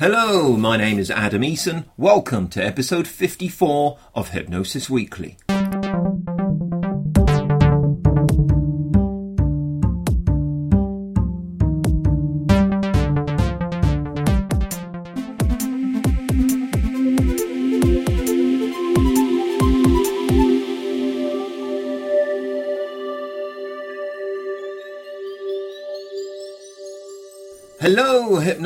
[0.00, 1.84] Hello, my name is Adam Eason.
[1.98, 5.36] Welcome to episode 54 of Hypnosis Weekly.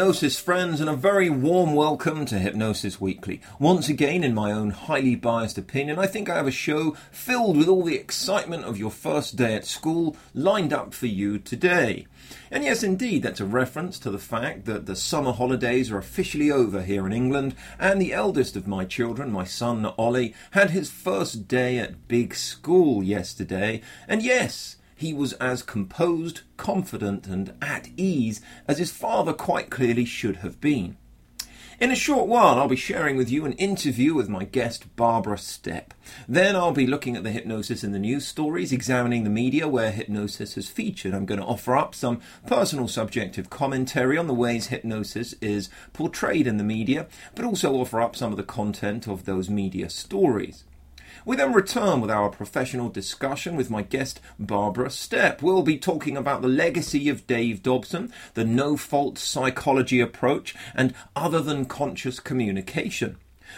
[0.05, 3.40] Hypnosis friends, and a very warm welcome to Hypnosis Weekly.
[3.58, 7.57] Once again, in my own highly biased opinion, I think I have a show filled
[7.57, 12.07] with all the excitement of your first day at school lined up for you today.
[12.50, 16.50] And yes, indeed, that's a reference to the fact that the summer holidays are officially
[16.50, 20.90] over here in England, and the eldest of my children, my son Ollie, had his
[20.90, 23.81] first day at big school yesterday.
[24.07, 30.07] And yes, he was as composed, confident, and at ease as his father quite clearly
[30.07, 30.96] should have been.
[31.79, 35.37] In a short while, I'll be sharing with you an interview with my guest, Barbara
[35.37, 35.91] Stepp.
[36.27, 39.91] Then I'll be looking at the hypnosis in the news stories, examining the media where
[39.91, 41.12] hypnosis has featured.
[41.12, 46.47] I'm going to offer up some personal subjective commentary on the ways hypnosis is portrayed
[46.47, 50.64] in the media, but also offer up some of the content of those media stories.
[51.27, 55.41] We then return with our professional discussion with my guest Barbara Stepp.
[55.41, 60.92] We'll be talking about the legacy of Dave Dobson, the no fault psychology approach, and
[61.17, 63.17] other than conscious communication.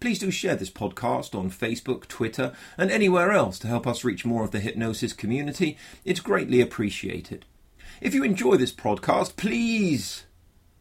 [0.00, 4.24] Please do share this podcast on Facebook, Twitter, and anywhere else to help us reach
[4.24, 5.76] more of the hypnosis community.
[6.06, 7.44] It's greatly appreciated.
[8.00, 10.24] If you enjoy this podcast, please,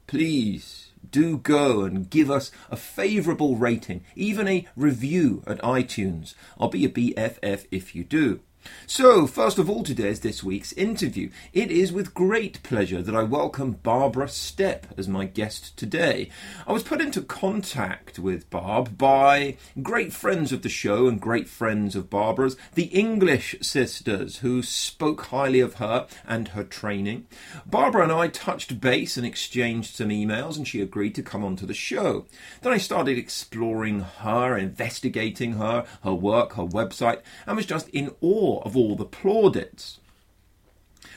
[0.07, 6.33] please do go and give us a favourable rating, even a review at iTunes.
[6.57, 8.39] I'll be a BFF if you do.
[8.85, 11.29] So, first of all, today is this week's interview.
[11.53, 16.29] It is with great pleasure that I welcome Barbara Stepp as my guest today.
[16.67, 21.47] I was put into contact with Barb by great friends of the show and great
[21.47, 27.27] friends of Barbara's, the English sisters, who spoke highly of her and her training.
[27.65, 31.67] Barbara and I touched base and exchanged some emails, and she agreed to come onto
[31.67, 32.25] the show.
[32.61, 38.11] Then I started exploring her, investigating her, her work, her website, and was just in
[38.19, 39.99] awe of all the plaudits.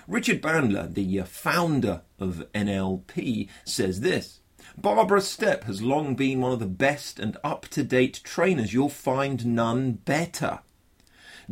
[0.06, 4.40] Richard Bandler, the uh, founder of NLP, says this
[4.76, 8.72] Barbara Stepp has long been one of the best and up to date trainers.
[8.72, 10.60] You'll find none better.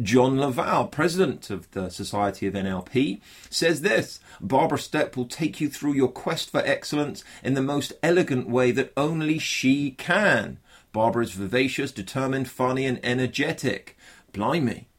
[0.01, 3.21] John La Valle, president of the Society of NLP,
[3.51, 7.93] says this Barbara Stepp will take you through your quest for excellence in the most
[8.03, 10.59] elegant way that only she can.
[10.93, 13.97] Barbara is vivacious, determined, funny, and energetic.
[14.33, 14.90] Blimey.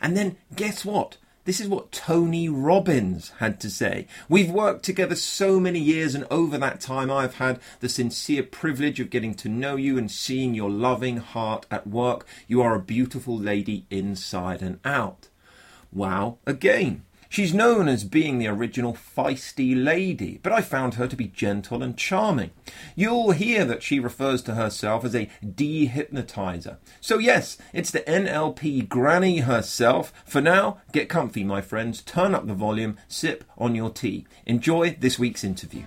[0.00, 1.16] And then guess what?
[1.44, 4.06] This is what Tony Robbins had to say.
[4.28, 9.00] We've worked together so many years, and over that time, I've had the sincere privilege
[9.00, 12.26] of getting to know you and seeing your loving heart at work.
[12.48, 15.28] You are a beautiful lady inside and out.
[15.90, 17.04] Wow, again.
[17.28, 21.82] She's known as being the original feisty lady, but I found her to be gentle
[21.82, 22.50] and charming.
[22.96, 26.78] You'll hear that she refers to herself as a dehypnotizer.
[27.00, 30.12] So, yes, it's the NLP granny herself.
[30.24, 34.26] For now, get comfy, my friends, turn up the volume, sip on your tea.
[34.46, 35.82] Enjoy this week's interview.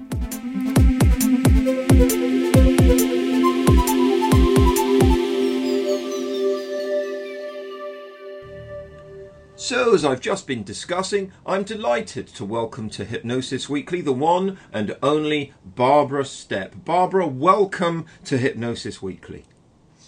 [9.61, 14.57] So, as I've just been discussing, I'm delighted to welcome to Hypnosis Weekly the one
[14.73, 16.83] and only Barbara Stepp.
[16.83, 19.45] Barbara, welcome to Hypnosis Weekly.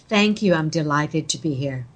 [0.08, 0.54] Thank you.
[0.54, 1.86] I'm delighted to be here.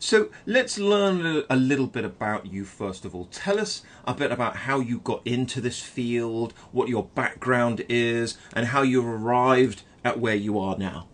[0.00, 3.26] So let's learn a, little bit about you first of all.
[3.26, 8.36] Tell us a bit about how you got into this field, what your background is,
[8.52, 11.06] and how you arrived at where you are now.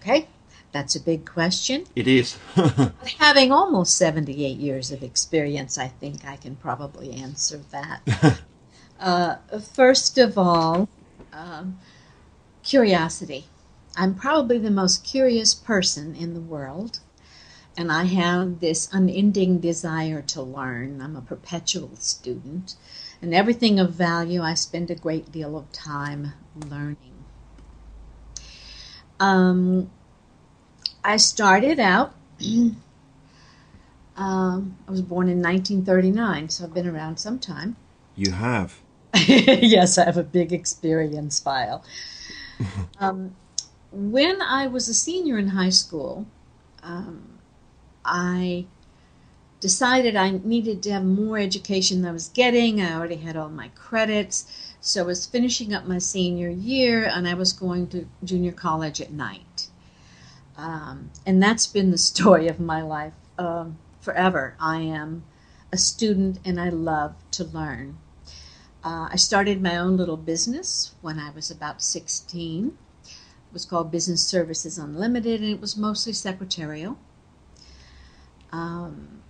[0.00, 0.26] Okay,
[0.76, 1.86] that's a big question.
[1.96, 2.38] It is.
[3.18, 8.42] Having almost 78 years of experience, I think I can probably answer that.
[9.00, 9.36] uh,
[9.72, 10.86] first of all,
[11.32, 11.78] um,
[12.62, 13.46] curiosity.
[13.96, 17.00] I'm probably the most curious person in the world,
[17.74, 21.00] and I have this unending desire to learn.
[21.00, 22.74] I'm a perpetual student,
[23.22, 26.34] and everything of value, I spend a great deal of time
[26.68, 27.24] learning.
[29.18, 29.90] Um,
[31.06, 32.14] I started out.
[32.44, 32.76] um,
[34.16, 37.76] I was born in 1939, so I've been around some time.
[38.16, 38.80] You have.
[39.14, 41.84] yes, I have a big experience file.
[42.98, 43.36] um,
[43.92, 46.26] when I was a senior in high school,
[46.82, 47.38] um,
[48.04, 48.66] I
[49.60, 52.80] decided I needed to have more education than I was getting.
[52.80, 54.74] I already had all my credits.
[54.80, 59.00] So I was finishing up my senior year and I was going to junior college
[59.00, 59.45] at night.
[60.56, 64.56] Um, and that's been the story of my life um, forever.
[64.60, 65.24] I am
[65.72, 67.98] a student and I love to learn.
[68.84, 72.78] Uh, I started my own little business when I was about 16.
[73.04, 73.12] It
[73.52, 76.96] was called Business Services Unlimited and it was mostly secretarial.
[78.52, 79.22] Um,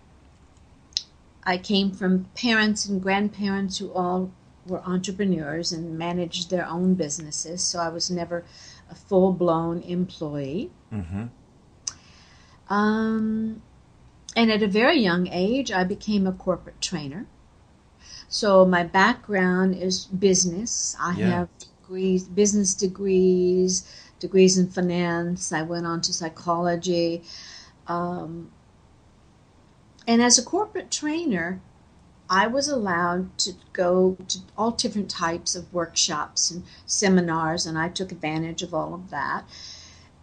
[1.43, 4.33] I came from parents and grandparents who all
[4.67, 8.45] were entrepreneurs and managed their own businesses, so I was never
[8.91, 10.71] a full blown employee.
[10.93, 11.25] Mm-hmm.
[12.73, 13.63] Um,
[14.35, 17.27] and at a very young age, I became a corporate trainer.
[18.29, 20.97] So my background is business.
[21.01, 21.27] I Yeah.
[21.29, 23.85] have degrees, business degrees,
[24.19, 25.53] degrees in finance.
[25.53, 27.23] I went on to psychology.
[27.87, 28.51] Um,
[30.07, 31.61] and as a corporate trainer,
[32.29, 37.89] I was allowed to go to all different types of workshops and seminars, and I
[37.89, 39.45] took advantage of all of that.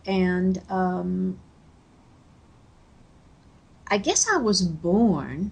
[0.06, 1.40] And um,
[3.88, 5.52] I guess I was born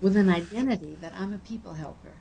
[0.00, 2.12] with an identity that I'm a people helper.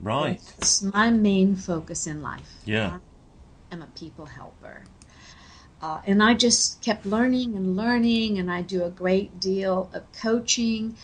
[0.00, 0.40] Right.
[0.58, 2.60] It's my main focus in life.
[2.64, 2.98] Yeah.
[3.70, 4.84] I am a people helper.
[5.80, 10.10] Uh, and I just kept learning and learning, and I do a great deal of
[10.12, 10.96] coaching.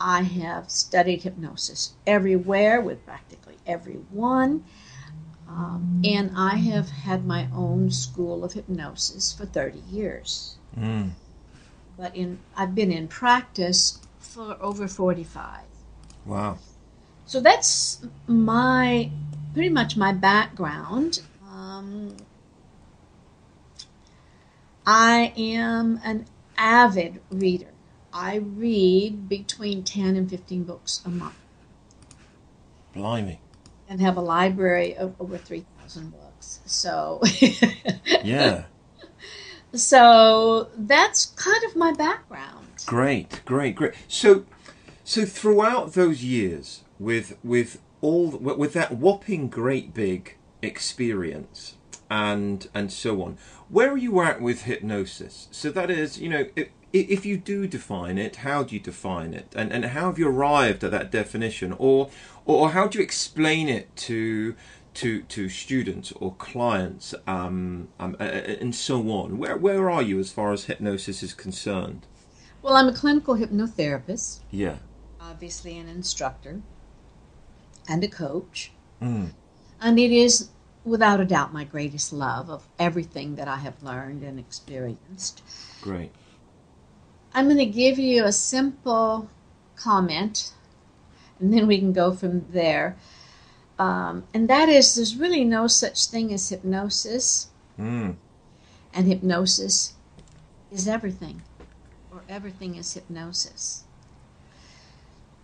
[0.00, 4.64] I have studied hypnosis everywhere with practically everyone.
[5.48, 10.56] Um, and I have had my own school of hypnosis for 30 years.
[10.76, 11.10] Mm.
[11.96, 15.60] But in I've been in practice for over 45.
[16.24, 16.58] Wow.
[17.26, 19.10] So that's my
[19.54, 21.20] pretty much my background.
[21.48, 22.16] Um,
[24.84, 26.26] I am an
[26.58, 27.72] avid reader.
[28.12, 31.34] I read between 10 and 15 books a month
[32.96, 33.38] Blimey.
[33.88, 36.60] And have a library of over 3,000 books.
[36.66, 37.22] So,
[38.24, 38.64] Yeah.
[39.74, 42.66] so that's kind of my background.
[42.86, 43.94] Great, great, great.
[44.08, 44.44] So,
[45.04, 51.74] so throughout those years, with with all with that whopping great big experience
[52.10, 53.38] and and so on,
[53.68, 55.48] where are you at with hypnosis?
[55.50, 59.34] So that is, you know, if, if you do define it, how do you define
[59.34, 62.10] it, and and how have you arrived at that definition, or
[62.44, 64.54] or how do you explain it to
[64.94, 69.38] to to students or clients, um, um, and so on?
[69.38, 72.06] Where where are you as far as hypnosis is concerned?
[72.62, 74.76] Well, I'm a clinical hypnotherapist, Yeah.
[75.20, 76.62] obviously an instructor,
[77.88, 78.72] and a coach.
[79.00, 79.32] Mm.
[79.80, 80.48] And it is,
[80.84, 85.42] without a doubt, my greatest love of everything that I have learned and experienced.
[85.80, 86.10] Great.
[87.36, 89.28] I'm going to give you a simple
[89.76, 90.54] comment,
[91.38, 92.96] and then we can go from there.
[93.78, 98.16] Um, and that is, there's really no such thing as hypnosis, Mm.
[98.94, 99.92] and hypnosis
[100.72, 101.42] is everything,
[102.10, 103.84] or everything is hypnosis.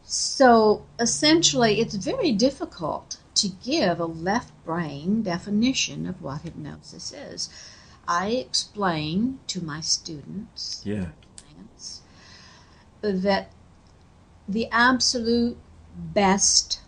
[0.02, 7.50] So essentially, it's very difficult to give a left brain definition of what hypnosis is.
[8.08, 11.08] I explain to my students Yeah.
[13.02, 13.52] That
[14.48, 15.58] the absolute
[15.96, 16.80] best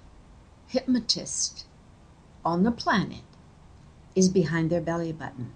[0.69, 1.67] hypnotist
[2.45, 3.23] on the planet
[4.15, 5.53] is behind their belly button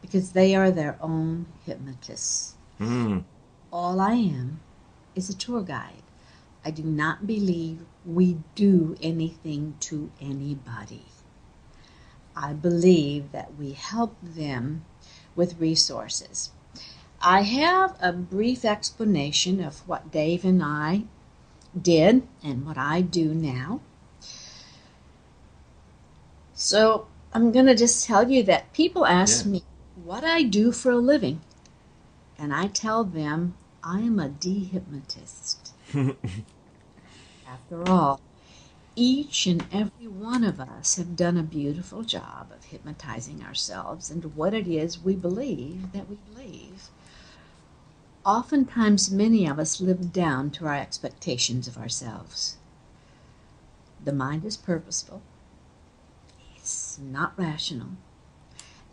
[0.00, 2.54] because they are their own hypnotists.
[2.80, 3.24] Mm.
[3.72, 4.60] All I am
[5.14, 6.02] is a tour guide.
[6.64, 11.04] I do not believe we do anything to anybody.
[12.36, 14.84] I believe that we help them
[15.34, 16.50] with resources.
[17.22, 21.02] I have a brief explanation of what Dave and I
[21.80, 23.80] did and what I do now.
[26.54, 29.52] So I'm going to just tell you that people ask Yeah.
[29.52, 31.42] me what I do for a living,
[32.38, 35.72] and I tell them I am a dehypnotist.
[37.46, 38.20] After all,
[38.96, 44.28] each and every one of us have done a beautiful job of hypnotizing ourselves into
[44.28, 46.90] what it is we believe that we believe.
[48.26, 52.58] Oftentimes, many of us live down to our expectations of ourselves.
[54.04, 55.22] The mind is purposeful,
[56.54, 57.92] it's not rational,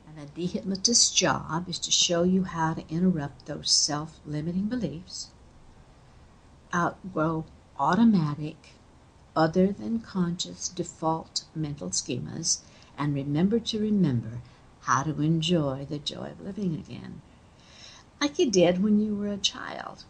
[0.08, 5.28] and a dehypnotist's job is to show you how to interrupt those self limiting beliefs,
[6.74, 7.44] outgrow
[7.78, 8.76] automatic,
[9.36, 12.60] other than conscious default mental schemas,
[12.98, 14.40] and remember to remember
[14.84, 17.22] how to enjoy the joy of living again
[18.20, 20.04] like you did when you were a child?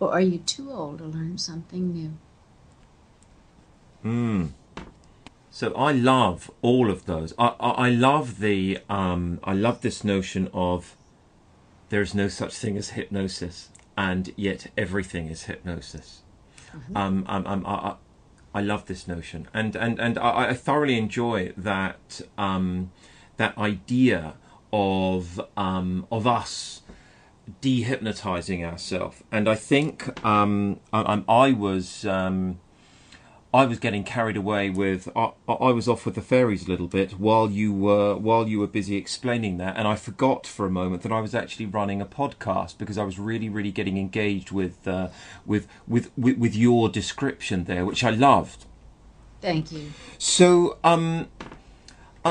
[0.00, 2.12] Or are you too old to learn something new?
[4.04, 4.50] Mm.
[5.50, 7.34] So I love all of those.
[7.38, 10.96] I, I, I love the um, I love this notion of
[11.88, 16.22] there is no such thing as hypnosis, and yet everything is hypnosis.
[16.94, 17.94] Um, um, um, I, I,
[18.54, 22.92] I love this notion, and and and I, I thoroughly enjoy that um,
[23.36, 24.34] that idea
[24.72, 26.82] of um, of us
[27.62, 29.22] dehypnotizing ourselves.
[29.32, 32.60] And I think um, I, I I was um,
[33.52, 36.86] I was getting carried away with I, I was off with the fairies a little
[36.86, 40.70] bit while you were while you were busy explaining that, and I forgot for a
[40.70, 44.50] moment that I was actually running a podcast because I was really really getting engaged
[44.50, 45.08] with uh,
[45.46, 48.66] with, with with with your description there, which I loved.
[49.40, 49.92] Thank you.
[50.18, 51.28] So, um,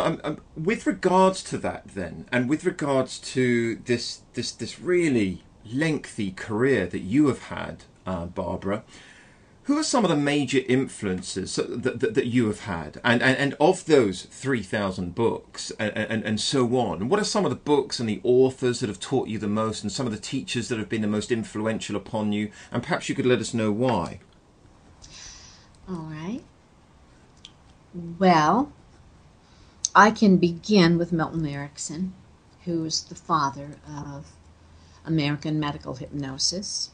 [0.06, 5.44] um, um, with regards to that, then, and with regards to this this this really
[5.66, 8.84] lengthy career that you have had, uh, Barbara,
[9.64, 13.38] who are some of the major influences that, that, that you have had, and, and,
[13.38, 17.10] and of those three thousand books, and, and and so on?
[17.10, 19.84] What are some of the books and the authors that have taught you the most,
[19.84, 22.52] and some of the teachers that have been the most influential upon you?
[22.72, 24.20] And perhaps you could let us know why.
[25.90, 26.44] All right.
[27.94, 28.72] Well,
[29.98, 32.14] I can begin with Milton Erickson,
[32.66, 34.28] who is the father of
[35.04, 36.92] American medical hypnosis.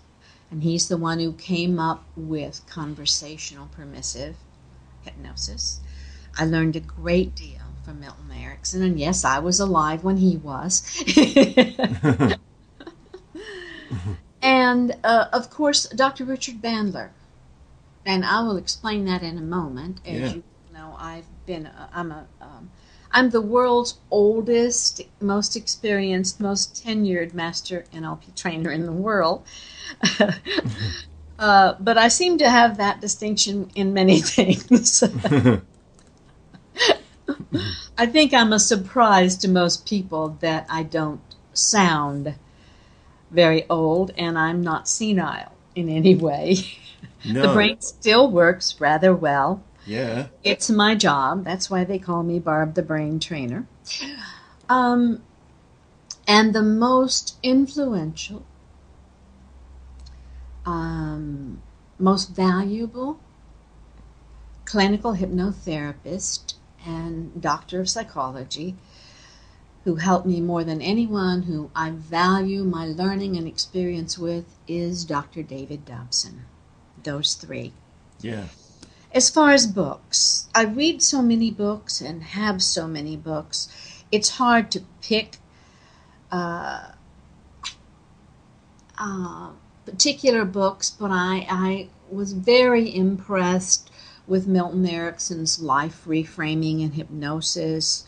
[0.50, 4.38] And he's the one who came up with conversational permissive
[5.01, 5.81] hypnosis.
[6.38, 10.38] I learned a great deal from Milton Erickson, and yes, I was alive when he
[10.38, 10.81] was.
[14.41, 16.24] and uh, of course, Dr.
[16.24, 17.10] Richard Bandler.
[18.05, 20.00] And I will explain that in a moment.
[20.05, 20.33] As Yeah.
[20.36, 20.43] you
[20.74, 22.69] know, I've been, uh, I'm a, um,
[23.13, 29.46] I'm the world's oldest, most experienced, most tenured master NLP trainer in the world.
[31.39, 35.03] uh, but I seem to have that distinction in many things.
[37.98, 41.22] I think I'm a surprise to most people that I don't
[41.53, 42.34] sound
[43.29, 46.55] very old and I'm not senile in any way.
[47.25, 47.43] No.
[47.43, 49.63] The brain still works rather well.
[49.86, 50.28] Yeah.
[50.44, 51.44] It's my job.
[51.44, 53.68] That's why they call me Barb the Brain Trainer.
[54.70, 55.24] Um,
[56.28, 58.46] and the most influential,
[60.66, 61.62] um,
[62.00, 63.20] most valuable
[64.66, 66.54] clinical hypnotherapist
[66.86, 68.75] and doctor of psychology
[69.84, 75.04] who helped me more than anyone who I value my learning and experience with is
[75.04, 75.44] Dr.
[75.44, 76.46] David Dobson.
[77.04, 77.74] Those three.
[78.22, 78.46] Yeah.
[79.13, 83.70] As far as books, I read so many books and have so many books.
[84.12, 85.38] It's hard to pick
[86.32, 86.93] uh,
[88.98, 89.50] uh,
[89.86, 93.91] particular books, but I, I was very impressed
[94.25, 98.08] with Milton Erickson's Life Reframing in Hypnosis,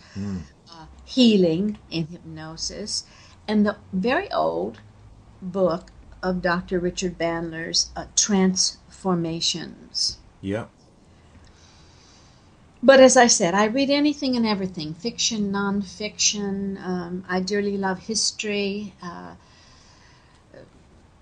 [0.71, 3.05] uh, Healing in Hypnosis,
[3.47, 4.79] and the very old
[5.39, 5.91] book
[6.23, 6.79] of Dr.
[6.79, 10.17] Richard Bandler's uh, Transformations.
[10.41, 10.65] Yeah.
[12.85, 16.79] But as I said, I read anything and everything fiction, nonfiction.
[16.85, 18.93] Um, I dearly love history.
[19.01, 19.33] Uh,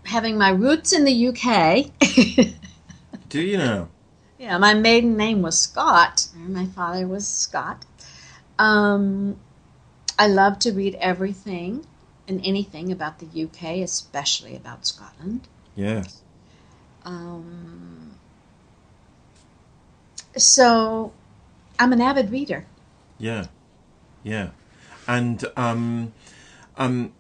[0.04, 1.86] having my roots in the UK.
[3.30, 3.88] Do you know?
[4.38, 6.28] yeah, my maiden name was Scott.
[6.36, 7.86] My father was Scott.
[8.60, 9.38] Um,
[10.20, 11.88] I love to read everything
[12.28, 15.48] and anything about the UK, especially about Scotland.
[15.78, 16.04] Yeah.
[17.06, 18.16] Um,
[20.36, 21.14] so
[21.80, 22.66] I'm an avid reader.
[23.18, 23.46] Yeah,
[24.24, 24.50] yeah,
[25.08, 26.14] and um,
[26.78, 27.14] um,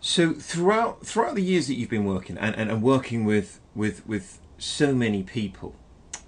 [0.00, 4.06] So throughout throughout the years that you've been working and, and, and working with, with
[4.06, 5.74] with so many people,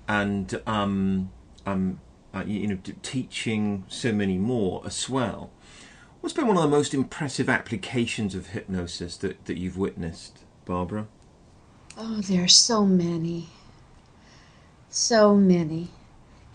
[0.08, 1.30] and um,
[1.66, 2.00] um,
[2.32, 5.50] uh, you, you know teaching so many more as well,
[6.20, 11.06] what's been one of the most impressive applications of hypnosis that, that you've witnessed, Barbara?
[11.98, 13.48] Oh, there are so many.
[14.88, 15.88] So many.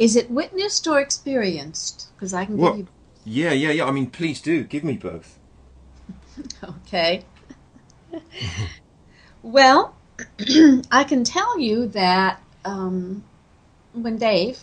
[0.02, 2.08] Is it witnessed or experienced?
[2.16, 2.88] Because I can give you.
[3.24, 3.86] Yeah, yeah, yeah.
[3.86, 5.38] I mean, please do give me both.
[6.64, 7.24] Okay.
[9.44, 9.96] well,
[10.92, 13.24] I can tell you that um,
[13.94, 14.62] when Dave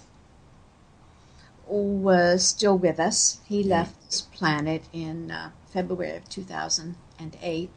[1.69, 7.71] was still with us, he left this planet in uh, February of 2008.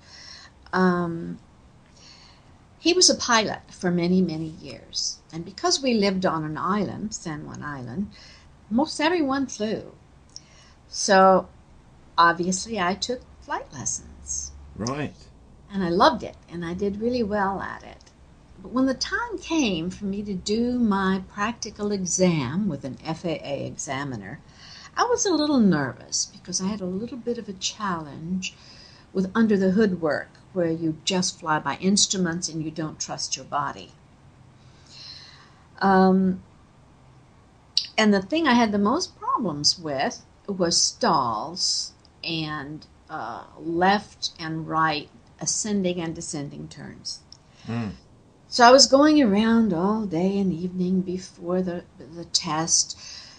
[0.74, 1.38] Um,
[2.82, 5.20] he was a pilot for many, many years.
[5.32, 8.08] And because we lived on an island, San Juan Island,
[8.72, 9.92] most everyone flew.
[10.88, 11.48] So
[12.18, 15.14] obviously, I took flight lessons Right.
[15.72, 18.10] and I loved it and I did really well at it.
[18.60, 23.64] But when the time came for me to do my practical exam with an FAA
[23.64, 24.40] examiner,
[24.98, 28.56] I was a little nervous because I had a little bit of a challenge
[29.14, 33.36] with under the hood work where you just fly by instruments and you don't trust
[33.36, 33.92] your body.
[35.82, 36.44] Um,
[37.98, 41.94] and the thing I had the most problems with was stalls
[42.24, 47.20] and uh, left and right ascending and descending turns.
[47.68, 47.92] Mm.
[48.48, 52.98] So I was going around all day and evening before the the test,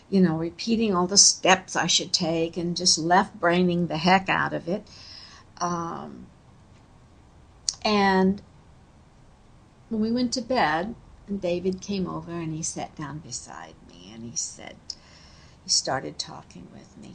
[0.08, 4.28] you know, repeating all the steps I should take and just left braining the heck
[4.28, 4.86] out of it.
[5.58, 6.26] Um,
[7.84, 8.42] and
[9.88, 10.94] when we went to bed,
[11.26, 14.76] and David came over and he sat down beside me and he said,
[15.64, 17.14] he started talking with me.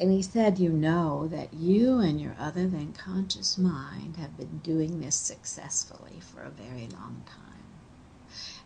[0.00, 4.58] And he said, You know that you and your other than conscious mind have been
[4.58, 7.40] doing this successfully for a very long time.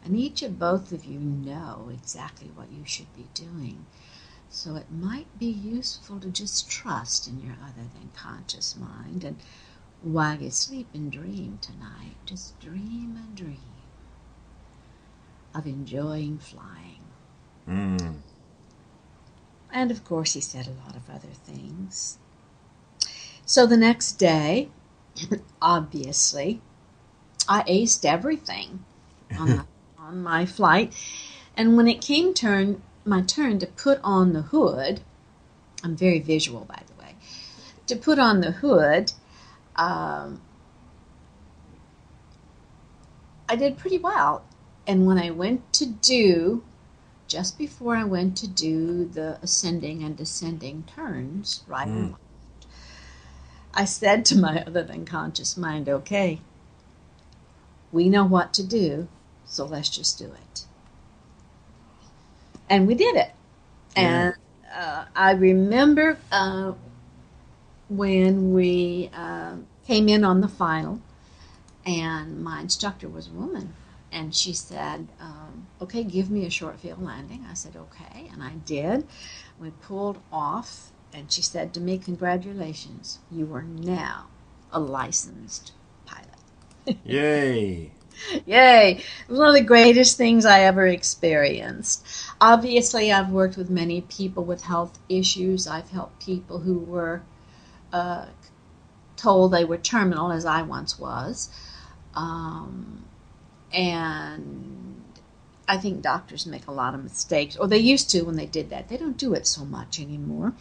[0.04, 3.86] And each of both of you know exactly what you should be doing.
[4.48, 9.24] So it might be useful to just trust in your other than conscious mind.
[9.24, 9.36] And
[10.02, 13.58] while you sleep and dream tonight, just dream and dream
[15.54, 17.00] of enjoying flying.
[17.68, 18.18] Mm.
[19.72, 22.18] And of course, he said a lot of other things.
[23.44, 24.68] So the next day,
[25.62, 26.60] obviously,
[27.48, 28.84] I aced everything
[29.38, 29.64] on, my,
[29.98, 30.92] on my flight.
[31.56, 35.00] And when it came turn my turn to put on the hood,
[35.82, 37.14] I'm very visual, by the way,
[37.86, 39.12] to put on the hood,
[39.78, 40.42] um,
[43.48, 44.44] I did pretty well.
[44.86, 46.64] And when I went to do
[47.28, 52.10] just before I went to do the ascending and descending turns, right Mm.
[52.10, 52.22] left,
[53.74, 56.40] I said to my other than conscious mind, okay,
[57.92, 59.08] we know what to do,
[59.46, 60.64] so let's just do it.
[62.68, 63.32] And we did it.
[63.96, 64.34] And
[64.74, 66.72] uh, I remember uh,
[67.88, 69.56] when we uh,
[69.88, 71.00] came in on the final,
[71.84, 73.74] and my instructor was a woman.
[74.12, 77.44] And she said, um, Okay, give me a short field landing.
[77.50, 78.28] I said, Okay.
[78.32, 79.06] And I did.
[79.58, 84.26] We pulled off, and she said to me, Congratulations, you are now
[84.70, 85.72] a licensed
[86.04, 86.98] pilot.
[87.04, 87.90] Yay.
[88.46, 88.96] Yay!
[88.96, 92.04] It was one of the greatest things I ever experienced.
[92.40, 95.68] Obviously, I've worked with many people with health issues.
[95.68, 97.22] I've helped people who were
[97.92, 98.26] uh,
[99.18, 101.50] told they were terminal, as I once was.
[102.14, 103.04] Um,
[103.72, 105.02] and
[105.68, 108.70] I think doctors make a lot of mistakes, or they used to when they did
[108.70, 108.88] that.
[108.88, 110.54] They don't do it so much anymore.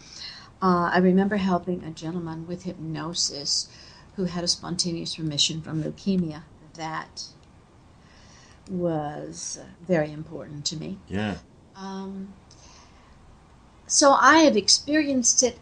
[0.62, 3.70] Uh, I remember helping a gentleman with hypnosis
[4.16, 6.42] who had a spontaneous remission from leukemia.
[6.74, 7.24] That
[8.70, 10.98] was very important to me.
[11.08, 11.38] Yeah.
[11.76, 12.34] Um,
[13.86, 15.60] so I have experienced it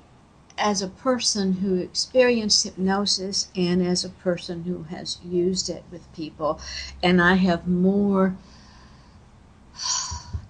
[0.58, 6.12] as a person who experienced hypnosis and as a person who has used it with
[6.13, 6.60] people,
[7.04, 8.36] and I have more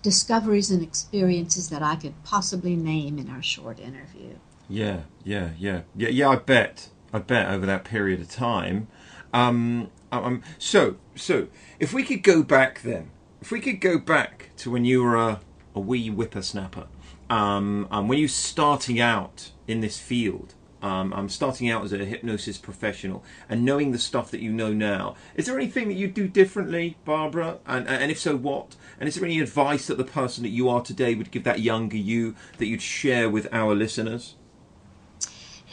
[0.02, 4.36] discoveries and experiences that I could possibly name in our short interview.
[4.70, 6.30] Yeah, yeah, yeah, yeah, yeah.
[6.30, 8.88] I bet, I bet over that period of time.
[9.34, 11.48] Um, um, so, so
[11.80, 13.10] if we could go back then,
[13.42, 15.42] if we could go back to when you were a,
[15.74, 16.88] a wee whippersnapper,
[17.30, 21.98] um, um, when you're starting out in this field, um, I'm starting out as a
[21.98, 26.08] hypnosis professional, and knowing the stuff that you know now, is there anything that you
[26.08, 27.58] do differently, Barbara?
[27.66, 28.76] And, and if so, what?
[29.00, 31.62] And is there any advice that the person that you are today would give that
[31.62, 34.36] younger you that you'd share with our listeners?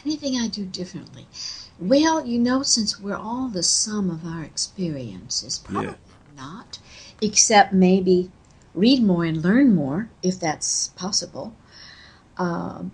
[0.04, 1.26] Anything I do differently.
[1.78, 5.94] Well, you know, since we're all the sum of our experiences, probably Yeah.
[6.36, 6.78] not,
[7.20, 8.30] except maybe
[8.74, 11.54] read more and learn more, if that's possible.
[12.36, 12.92] Um,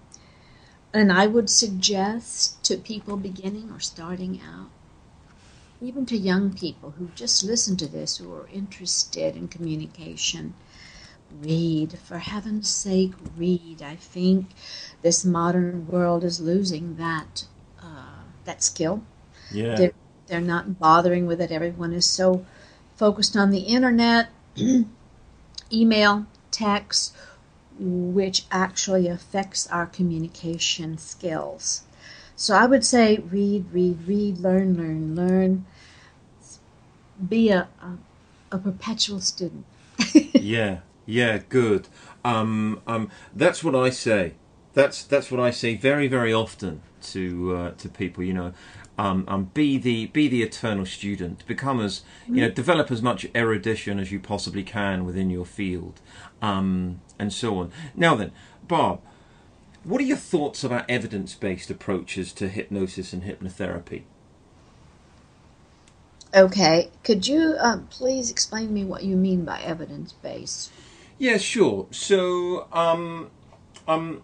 [0.92, 4.70] and I would suggest to people beginning or starting out,
[5.80, 10.54] even to young people who just listen to this, who are interested in communication,
[11.40, 11.98] read.
[11.98, 13.82] For heaven's sake, read.
[13.82, 14.48] I think
[15.02, 17.44] this modern world is losing that
[17.82, 19.02] uh, that skill.
[19.52, 19.76] Yeah.
[19.76, 19.92] They're,
[20.26, 21.50] they're not bothering with it.
[21.50, 22.44] Everyone is so
[22.96, 24.30] focused on the internet,
[25.72, 27.14] email, text,
[27.78, 31.82] which actually affects our communication skills.
[32.36, 35.66] So I would say read, read, read, learn, learn, learn.
[37.28, 37.98] Be a, a,
[38.52, 39.64] a perpetual student.
[40.34, 41.88] yeah, yeah, good.
[42.24, 44.34] Um, um, that's what I say.
[44.74, 48.22] That's that's what I say very very often to uh, to people.
[48.22, 48.52] You know,
[48.98, 51.46] um, um, be the be the eternal student.
[51.46, 56.00] Become as you know, develop as much erudition as you possibly can within your field,
[56.42, 57.70] um, and so on.
[57.94, 58.32] Now then,
[58.66, 59.00] Bob,
[59.84, 64.02] what are your thoughts about evidence based approaches to hypnosis and hypnotherapy?
[66.34, 70.70] Okay, could you uh, please explain to me what you mean by evidence based?
[71.16, 71.86] Yeah, sure.
[71.90, 73.30] So, um,
[73.86, 74.22] um,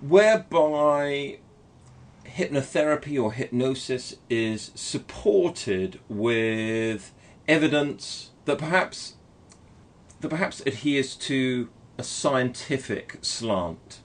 [0.00, 1.38] whereby
[2.26, 7.12] hypnotherapy or hypnosis is supported with
[7.48, 9.14] evidence that perhaps
[10.20, 14.00] that perhaps adheres to a scientific slant.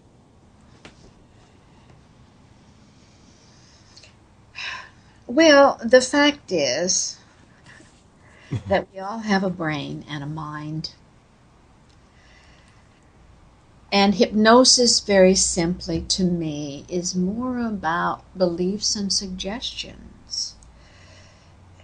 [5.28, 7.20] Well, the fact is
[8.68, 10.94] that we all have a brain and a mind.
[13.92, 20.56] And hypnosis, very simply to me, is more about beliefs and suggestions.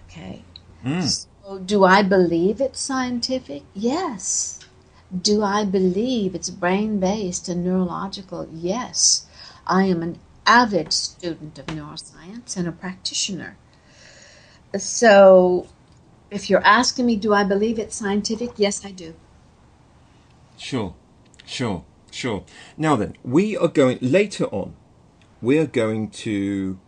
[0.08, 0.44] Okay.
[0.82, 1.02] Hmm.
[1.02, 3.64] So, do I believe it's scientific?
[3.74, 4.60] Yes.
[5.22, 8.50] Do I believe it's brain based and neurological?
[8.52, 9.28] Yes.
[9.66, 13.56] I am an avid student of neuroscience and a practitioner.
[14.78, 15.68] So,
[16.32, 18.52] if you're asking me, do I believe it's scientific?
[18.58, 19.14] Yes, I do.
[20.58, 20.96] Sure,
[21.46, 22.44] sure, sure.
[22.78, 24.76] Now then, we are going later on.
[25.42, 26.80] We are going to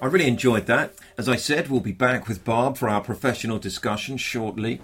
[0.00, 0.94] I really enjoyed that.
[1.16, 4.80] As I said, we'll be back with Barb for our professional discussion shortly.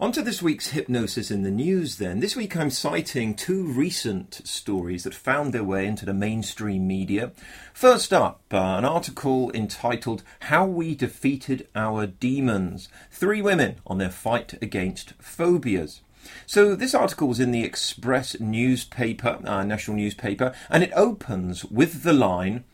[0.00, 2.20] On to this week's hypnosis in the news then.
[2.20, 7.32] This week I'm citing two recent stories that found their way into the mainstream media.
[7.74, 12.88] First up, uh, an article entitled How We Defeated Our Demons.
[13.10, 16.00] Three women on their fight against phobias.
[16.46, 22.04] So this article was in the Express newspaper, our national newspaper, and it opens with
[22.04, 22.64] the line,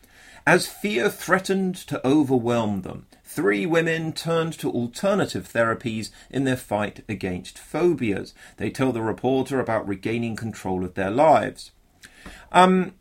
[0.45, 3.05] as fear threatened to overwhelm them,
[3.37, 8.33] three women turned to alternative therapies in their fight against phobias.
[8.55, 11.69] They tell the reporter about regaining control of their lives.
[12.51, 12.95] Um,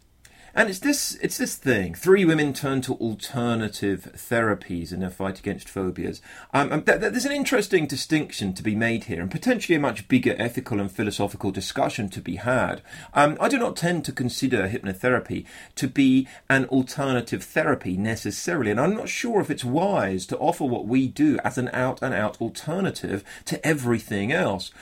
[0.57, 1.95] and it's this it's this thing.
[1.95, 6.23] Three women turn to alternative therapies in their fight against phobias.
[6.55, 10.09] Um, th- th- there's an interesting distinction to be made here, and potentially a much
[10.09, 12.81] bigger ethical and philosophical discussion to be had.
[13.12, 18.81] Um, I do not tend to consider hypnotherapy to be an alternative therapy necessarily, and
[18.81, 22.14] I'm not sure if it's wise to offer what we do as an out and
[22.14, 24.73] out alternative to everything else.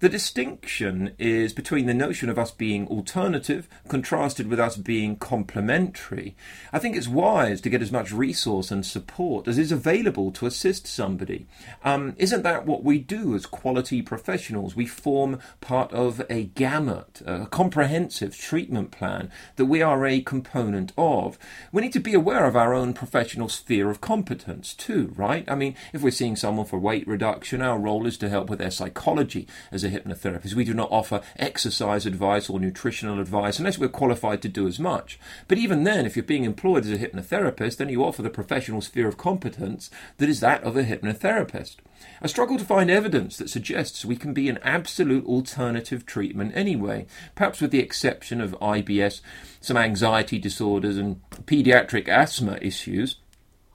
[0.00, 6.34] The distinction is between the notion of us being alternative contrasted with us being complementary.
[6.72, 10.46] I think it's wise to get as much resource and support as is available to
[10.46, 11.46] assist somebody.
[11.84, 14.74] Um, isn't that what we do as quality professionals?
[14.74, 20.94] We form part of a gamut, a comprehensive treatment plan that we are a component
[20.96, 21.38] of.
[21.72, 25.44] We need to be aware of our own professional sphere of competence too, right?
[25.46, 28.60] I mean, if we're seeing someone for weight reduction, our role is to help with
[28.60, 30.54] their psychology as a hypnotherapist.
[30.54, 34.78] We do not offer exercise advice or nutritional advice unless we're qualified to do as
[34.78, 35.18] much.
[35.48, 38.80] But even then, if you're being employed as a hypnotherapist, then you offer the professional
[38.80, 41.76] sphere of competence that is that of a hypnotherapist.
[42.22, 47.06] I struggle to find evidence that suggests we can be an absolute alternative treatment anyway,
[47.34, 49.20] perhaps with the exception of IBS,
[49.60, 53.16] some anxiety disorders, and pediatric asthma issues.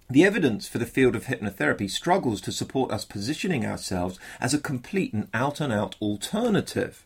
[0.09, 4.59] The evidence for the field of hypnotherapy struggles to support us positioning ourselves as a
[4.59, 7.05] complete and out and out alternative.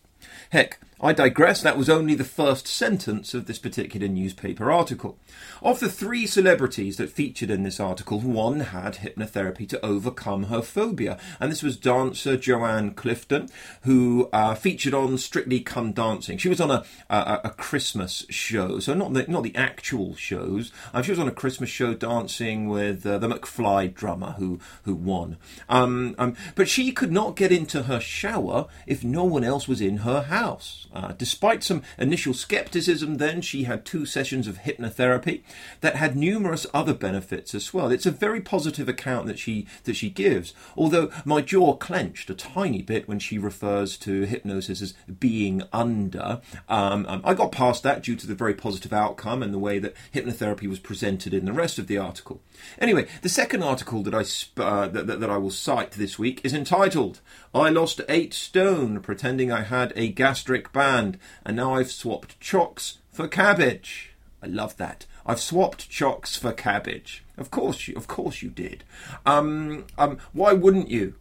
[0.50, 5.18] Heck, I digress, that was only the first sentence of this particular newspaper article.
[5.62, 10.62] Of the three celebrities that featured in this article, one had hypnotherapy to overcome her
[10.62, 13.48] phobia, and this was dancer Joanne Clifton,
[13.84, 16.38] who uh, featured on Strictly Come Dancing.
[16.38, 20.74] She was on a, a, a Christmas show, so not the, not the actual shows.
[20.94, 24.96] Um, she was on a Christmas show dancing with uh, the McFly drummer who, who
[24.96, 25.38] won.
[25.70, 29.80] Um, um, but she could not get into her shower if no one else was
[29.80, 30.88] in her house.
[30.94, 35.42] Uh, despite some initial skepticism, then she had two sessions of hypnotherapy
[35.82, 37.92] that had numerous other benefits as well.
[37.92, 40.54] It's a very positive account that she that she gives.
[40.76, 46.42] Although my jaw clenched a tiny bit when she refers to hypnosis as being under.
[46.68, 49.80] Um, um, I got past that due to the very positive outcome and the way
[49.80, 52.42] that hypnotherapy was presented in the rest of the article.
[52.80, 56.18] Anyway, the second article that I sp- uh, that, that, that I will cite this
[56.18, 57.22] week is entitled
[57.54, 63.00] "I lost eight stone pretending I had a gastric." Band, and now I've swapped chocks
[63.12, 64.14] for cabbage.
[64.42, 65.06] I love that.
[65.26, 67.26] I've swapped chocks for cabbage.
[67.38, 68.86] Of course you, of course you did.
[69.26, 71.16] Um, um, why wouldn't you?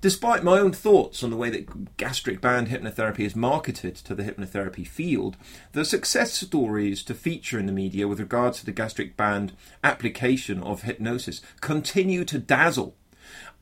[0.00, 4.22] Despite my own thoughts on the way that gastric band hypnotherapy is marketed to the
[4.24, 5.36] hypnotherapy field,
[5.72, 9.52] the success stories to feature in the media with regards to the gastric band
[9.84, 12.96] application of hypnosis continue to dazzle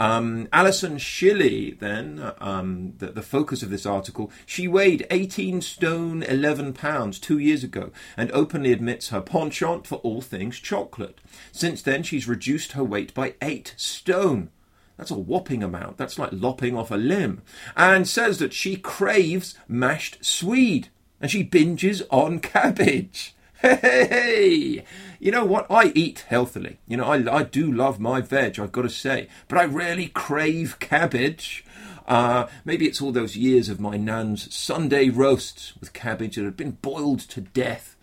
[0.00, 6.22] um, Alison Shilley, then, um, the, the, focus of this article, she weighed 18 stone
[6.22, 11.20] 11 pounds two years ago and openly admits her penchant for all things chocolate.
[11.52, 14.48] Since then, she's reduced her weight by 8 stone.
[14.96, 15.98] That's a whopping amount.
[15.98, 17.42] That's like lopping off a limb.
[17.76, 20.88] And says that she craves mashed swede
[21.20, 23.34] and she binges on cabbage.
[23.60, 24.84] Hey,
[25.18, 25.66] you know what?
[25.70, 26.78] I eat healthily.
[26.86, 30.08] You know, I, I do love my veg, I've got to say, but I rarely
[30.08, 31.64] crave cabbage.
[32.06, 36.56] Uh, maybe it's all those years of my nan's Sunday roasts with cabbage that had
[36.56, 37.96] been boiled to death,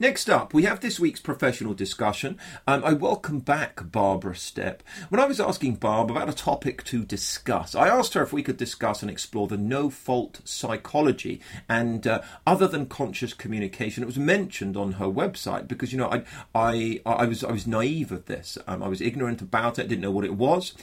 [0.00, 2.38] Next up, we have this week's professional discussion.
[2.68, 4.78] Um, I welcome back Barbara Stepp.
[5.08, 8.44] When I was asking Barb about a topic to discuss, I asked her if we
[8.44, 14.04] could discuss and explore the no fault psychology and uh, other than conscious communication.
[14.04, 16.22] It was mentioned on her website because you know I
[16.54, 18.56] I I was I was naive of this.
[18.68, 19.88] Um, I was ignorant about it.
[19.88, 20.74] Didn't know what it was.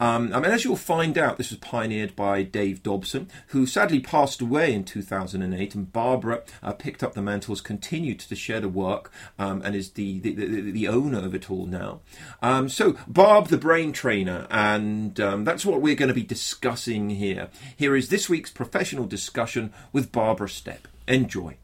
[0.00, 4.00] Um, I mean, as you'll find out, this was pioneered by Dave Dobson, who sadly
[4.00, 8.63] passed away in 2008, and Barbara uh, picked up the mantle, has continued to share
[8.64, 12.00] the work, um, and is the, the, the, the, owner of it all now.
[12.42, 17.10] Um, so, Barb, the brain trainer, and um, that's what we're going to be discussing
[17.10, 17.50] here.
[17.76, 20.86] Here is this week's professional discussion with Barbara Stepp.
[21.06, 21.56] Enjoy.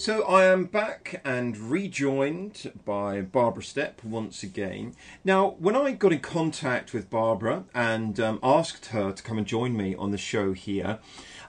[0.00, 4.94] So I am back and rejoined by Barbara Stepp once again.
[5.26, 9.46] Now, when I got in contact with Barbara and um, asked her to come and
[9.46, 11.00] join me on the show here,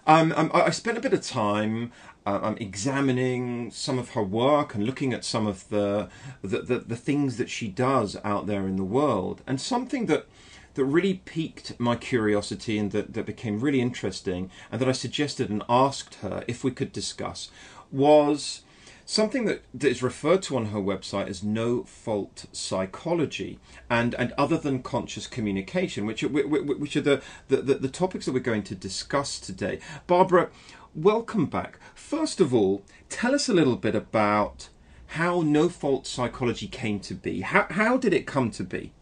[0.06, 1.94] um, um I spent a bit of time
[2.26, 6.10] uh, um, examining some of her work and looking at some of the,
[6.42, 10.26] the, the the things that she does out there in the world, and something that
[10.74, 15.50] that really piqued my curiosity and that, that became really interesting and that I suggested
[15.50, 17.50] and asked her if we could discuss
[17.92, 18.64] was
[19.06, 24.32] something that, that is referred to on her website as no fault psychology and, and
[24.38, 28.64] other than conscious communication, which are, which are the, the, the topics that we're going
[28.64, 29.80] to discuss today.
[30.08, 30.50] Barbara,
[30.96, 31.78] welcome back.
[31.94, 34.70] First of all, tell us a little bit about
[35.08, 37.42] how no fault psychology came to be.
[37.42, 38.94] How, how did it come to be?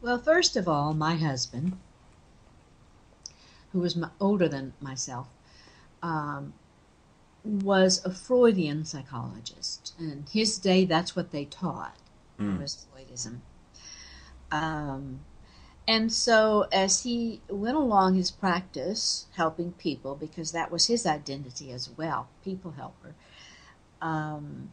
[0.00, 1.76] Well, first of all, my husband,
[3.72, 5.26] who was older than myself,
[6.02, 6.54] um,
[7.44, 9.94] was a Freudian psychologist.
[9.98, 11.96] And his day, that's what they taught
[12.38, 12.60] mm.
[12.60, 13.40] was Freudism.
[14.50, 15.20] Um,
[15.88, 21.72] and so, as he went along his practice, helping people, because that was his identity
[21.72, 23.14] as well, people helper,
[24.00, 24.70] um,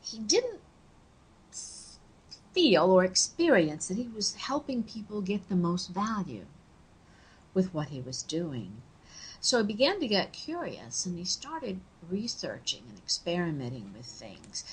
[0.00, 0.60] he didn't
[2.52, 6.46] feel or experience that he was helping people get the most value
[7.52, 8.82] with what he was doing.
[9.44, 11.78] So he began to get curious and he started
[12.08, 14.64] researching and experimenting with things.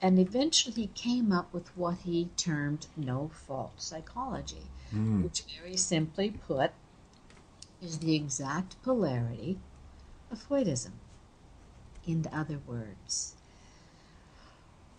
[0.00, 5.24] And eventually he came up with what he termed no fault psychology, mm.
[5.24, 6.70] which, very simply put,
[7.82, 9.58] is the exact polarity
[10.30, 10.92] of Freudism.
[12.06, 13.34] In other words,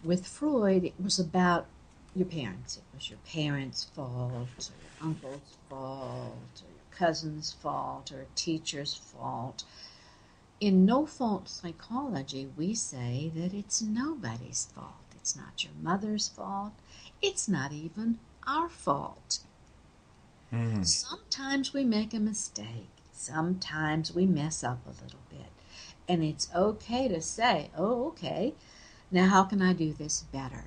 [0.03, 1.67] with Freud, it was about
[2.13, 2.75] your parents.
[2.75, 8.93] It was your parents' fault, or your uncle's fault, or cousin's fault or a teacher's
[8.93, 9.63] fault.
[10.59, 14.93] In no fault psychology, we say that it's nobody's fault.
[15.15, 16.73] It's not your mother's fault.
[17.21, 19.39] It's not even our fault.
[20.53, 20.85] Mm.
[20.85, 22.89] Sometimes we make a mistake.
[23.11, 25.51] Sometimes we mess up a little bit.
[26.07, 28.53] And it's okay to say, oh, okay,
[29.11, 30.65] now how can I do this better?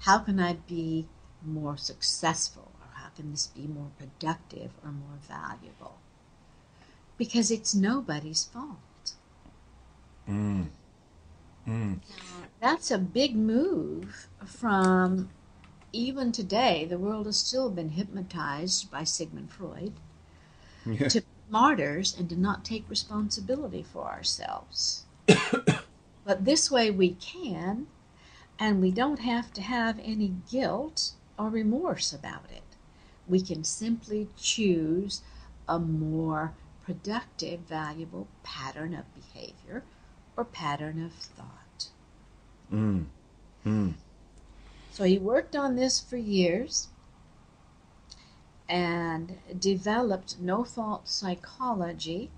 [0.00, 1.08] How can I be
[1.44, 2.65] more successful?
[3.16, 5.96] Can this be more productive or more valuable?
[7.16, 9.14] Because it's nobody's fault.
[10.28, 10.66] Mm.
[11.66, 11.98] Mm.
[12.60, 15.30] That's a big move from
[15.92, 16.84] even today.
[16.84, 19.94] The world has still been hypnotized by Sigmund Freud
[20.84, 21.08] yeah.
[21.08, 25.04] to martyrs and to not take responsibility for ourselves.
[25.26, 27.86] but this way we can,
[28.58, 32.65] and we don't have to have any guilt or remorse about it
[33.28, 35.22] we can simply choose
[35.68, 36.52] a more
[36.84, 39.82] productive, valuable pattern of behavior
[40.36, 41.88] or pattern of thought.
[42.72, 43.06] Mm.
[43.64, 43.94] Mm.
[44.92, 46.88] So he worked on this for years
[48.68, 52.30] and developed no fault psychology,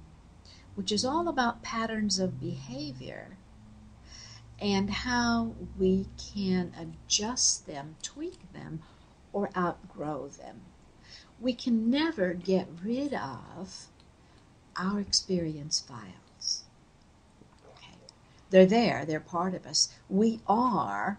[0.74, 3.36] which is all about patterns of behavior
[4.60, 8.82] and how we can adjust them, tweak them,
[9.32, 10.62] or outgrow them
[11.40, 13.86] we can never get rid of
[14.76, 16.64] our experience files.
[17.76, 17.98] Okay.
[18.50, 19.88] They're there, they're part of us.
[20.08, 21.18] We are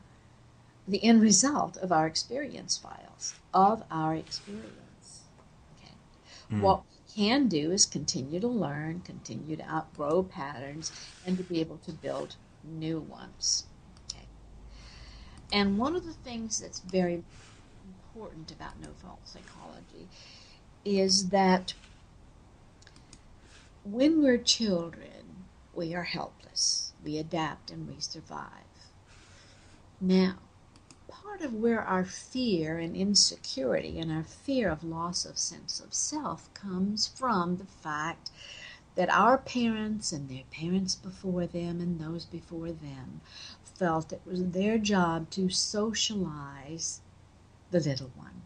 [0.88, 5.22] the end result of our experience files, of our experience.
[5.78, 5.94] Okay.
[6.52, 6.62] Mm.
[6.62, 10.92] What we can do is continue to learn, continue to outgrow patterns,
[11.26, 13.66] and to be able to build new ones.
[14.10, 14.26] Okay.
[15.52, 17.24] And one of the things that's very
[18.20, 20.10] important about no fault psychology
[20.84, 21.74] is that
[23.86, 26.92] when we're children, we are helpless.
[27.02, 28.50] We adapt and we survive.
[30.02, 30.36] Now,
[31.08, 35.94] part of where our fear and insecurity and our fear of loss of sense of
[35.94, 38.32] self comes from the fact
[38.96, 43.22] that our parents and their parents before them and those before them
[43.64, 47.00] felt it was their job to socialize
[47.72, 48.42] the little one.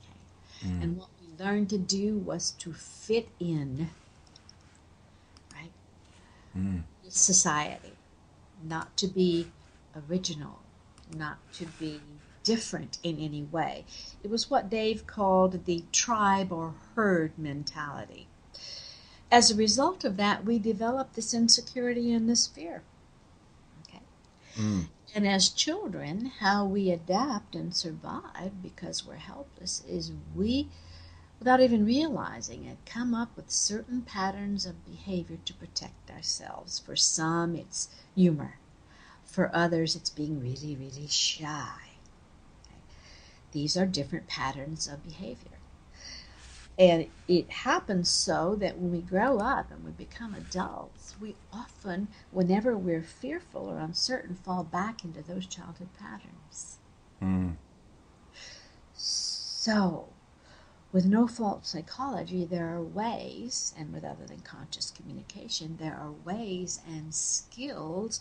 [0.00, 0.72] Okay?
[0.72, 0.82] Mm.
[0.82, 3.90] And what we learned to do was to fit in,
[5.54, 5.72] right?
[6.56, 6.82] Mm.
[7.08, 7.92] Society,
[8.62, 9.48] not to be
[10.08, 10.60] original,
[11.16, 12.00] not to be
[12.42, 13.84] different in any way.
[14.22, 18.26] It was what Dave called the tribe or herd mentality.
[19.30, 22.82] As a result of that, we developed this insecurity and this fear.
[23.86, 24.00] Okay.
[24.56, 24.86] Mm.
[25.14, 30.68] And as children, how we adapt and survive because we're helpless is we
[31.40, 36.78] without even realizing it, come up with certain patterns of behavior to protect ourselves.
[36.78, 38.58] For some, it's humor.
[39.24, 41.92] For others, it's being really, really shy.
[42.66, 42.76] Okay?
[43.52, 45.59] These are different patterns of behavior.
[46.80, 52.08] And it happens so that when we grow up and we become adults, we often,
[52.30, 56.78] whenever we're fearful or uncertain, fall back into those childhood patterns.
[57.20, 57.56] Mm.
[58.94, 60.08] So,
[60.90, 66.12] with no fault psychology, there are ways, and with other than conscious communication, there are
[66.24, 68.20] ways and skills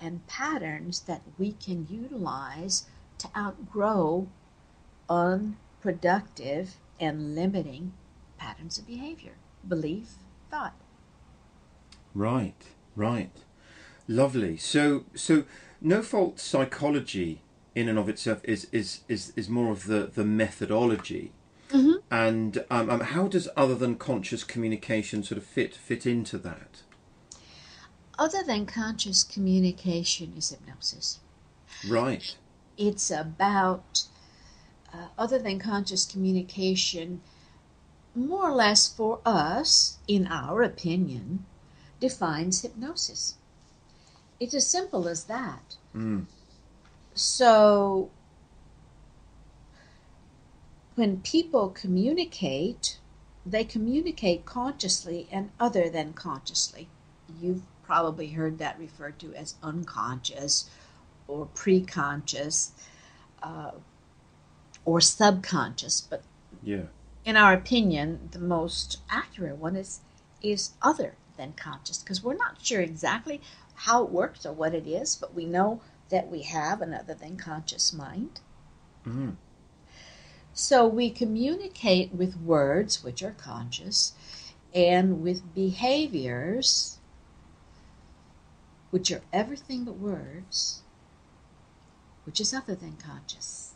[0.00, 2.86] and patterns that we can utilize
[3.18, 4.26] to outgrow
[5.08, 7.92] unproductive and limiting
[8.40, 9.34] patterns of behavior,
[9.68, 10.14] belief,
[10.50, 10.74] thought.
[12.14, 12.56] Right,
[12.96, 13.30] right.
[14.08, 14.56] Lovely.
[14.56, 15.44] So, so
[15.80, 17.42] no fault psychology
[17.74, 21.32] in and of itself is is is, is more of the the methodology.
[21.70, 21.98] Mm-hmm.
[22.10, 26.82] And um, um, how does other than conscious communication sort of fit fit into that?
[28.18, 31.20] Other than conscious communication is hypnosis.
[31.88, 32.36] Right.
[32.76, 34.04] It's about
[34.92, 37.20] uh, other than conscious communication,
[38.14, 41.46] more or less for us, in our opinion,
[42.00, 43.36] defines hypnosis.
[44.38, 45.76] It's as simple as that.
[45.94, 46.24] Mm.
[47.14, 48.10] So,
[50.94, 52.98] when people communicate,
[53.44, 56.88] they communicate consciously and other than consciously.
[57.40, 60.70] You've probably heard that referred to as unconscious
[61.26, 62.70] or preconscious
[63.42, 63.72] uh,
[64.84, 66.22] or subconscious, but
[66.62, 66.84] Yeah.
[67.24, 70.00] In our opinion, the most accurate one is
[70.42, 73.40] is other than conscious because we're not sure exactly
[73.74, 77.14] how it works or what it is, but we know that we have an other
[77.14, 78.40] than conscious mind.
[79.06, 79.36] Mm.
[80.52, 84.12] So we communicate with words, which are conscious,
[84.74, 86.98] and with behaviors,
[88.90, 90.82] which are everything but words,
[92.24, 93.74] which is other than conscious.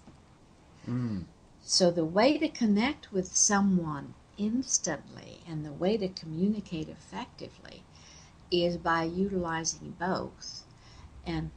[0.89, 1.25] Mm.
[1.67, 7.83] So the way to connect with someone instantly and the way to communicate effectively
[8.51, 10.65] is by utilizing both.
[11.27, 11.51] And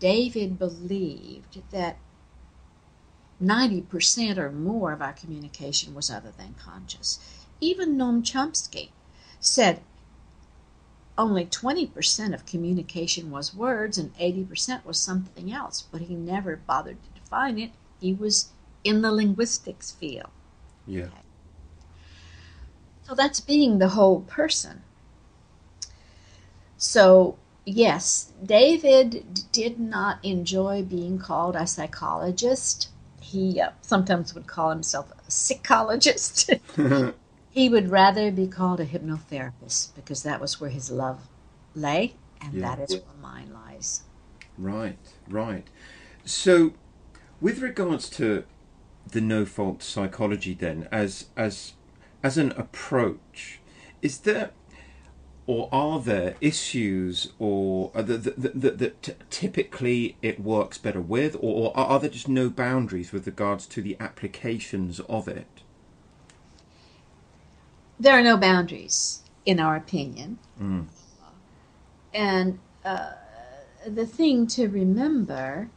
[0.00, 1.98] David believed that
[3.40, 7.20] 90% or more of our communication was other than conscious.
[7.60, 8.88] Even Noam Chomsky
[9.38, 9.80] said
[11.16, 16.98] only 20% of communication was words and 80% was something else, but he never bothered
[17.02, 17.70] to define it.
[18.00, 18.50] He was
[18.84, 20.30] in the linguistics field.
[20.86, 21.08] Yeah.
[23.02, 24.82] So that's being the whole person.
[26.76, 32.88] So, yes, David did not enjoy being called a psychologist.
[33.20, 36.50] He uh, sometimes would call himself a psychologist.
[37.50, 41.28] he would rather be called a hypnotherapist because that was where his love
[41.74, 42.76] lay, and Yeah.
[42.76, 44.02] that is where mine lies.
[44.56, 45.66] Right, right.
[46.24, 46.72] So,
[47.40, 48.44] with regards to
[49.10, 51.74] the no fault psychology, then, as as
[52.22, 53.60] as an approach,
[54.02, 54.50] is there
[55.46, 61.34] or are there issues or uh, that that, that, that typically it works better with,
[61.36, 65.62] or, or are there just no boundaries with regards to the applications of it?
[67.98, 70.38] There are no boundaries, in our opinion.
[70.60, 70.86] Mm.
[72.14, 73.12] And uh,
[73.86, 75.68] the thing to remember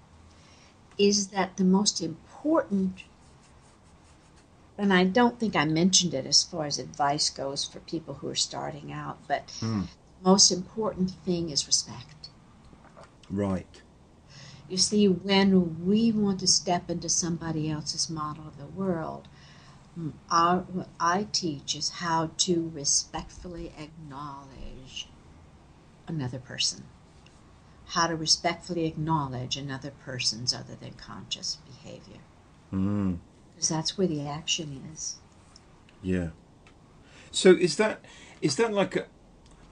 [0.97, 3.03] is that the most important,
[4.77, 8.27] and I don't think I mentioned it as far as advice goes for people who
[8.27, 9.87] are starting out, but Mm.
[10.19, 12.29] the most important thing is respect.
[13.29, 13.81] Right.
[14.67, 19.27] You see, when we want to step into somebody else's model of the world,
[19.97, 25.07] mm, our, what I teach is how to respectfully acknowledge
[26.07, 26.85] another person.
[27.87, 32.21] How to respectfully acknowledge another person's other than conscious behavior.
[32.71, 33.19] Mm.
[33.63, 35.19] Because that's where the action is.
[36.01, 36.31] Yeah.
[37.31, 38.03] So is that
[38.41, 39.05] is that like a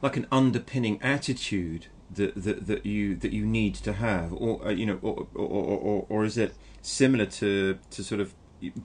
[0.02, 4.70] like an underpinning attitude that that, that you that you need to have, or uh,
[4.70, 8.34] you know, or or, or or or is it similar to to sort of